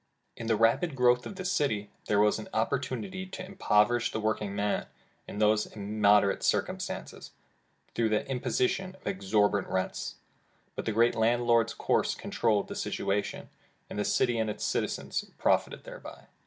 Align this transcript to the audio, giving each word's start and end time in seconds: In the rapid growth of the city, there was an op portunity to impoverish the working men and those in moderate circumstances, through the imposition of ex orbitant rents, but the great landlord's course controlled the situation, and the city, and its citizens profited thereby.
In 0.35 0.47
the 0.47 0.55
rapid 0.55 0.95
growth 0.95 1.27
of 1.27 1.35
the 1.35 1.45
city, 1.45 1.91
there 2.07 2.19
was 2.19 2.39
an 2.39 2.49
op 2.55 2.71
portunity 2.71 3.29
to 3.33 3.45
impoverish 3.45 4.11
the 4.11 4.19
working 4.19 4.55
men 4.55 4.87
and 5.27 5.39
those 5.39 5.67
in 5.67 6.01
moderate 6.01 6.41
circumstances, 6.41 7.29
through 7.93 8.09
the 8.09 8.27
imposition 8.27 8.95
of 8.95 9.05
ex 9.05 9.27
orbitant 9.31 9.69
rents, 9.69 10.15
but 10.75 10.85
the 10.85 10.91
great 10.91 11.13
landlord's 11.13 11.75
course 11.75 12.15
controlled 12.15 12.67
the 12.67 12.75
situation, 12.75 13.51
and 13.91 13.99
the 13.99 14.03
city, 14.03 14.39
and 14.39 14.49
its 14.49 14.63
citizens 14.63 15.23
profited 15.37 15.83
thereby. 15.83 16.25